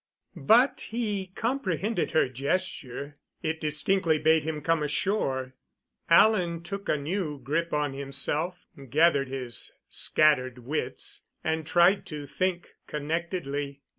[0.35, 5.53] But he comprehended her gesture; it distinctly bade him come ashore.
[6.09, 12.73] Alan took a new grip on himself, gathered his scattered wits, and tried to think
[12.87, 13.81] connectedly.